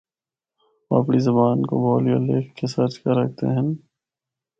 [0.89, 3.67] او اپنڑی زبان کو بول یا لکھ کے سرچ کر ہکدے ہن۔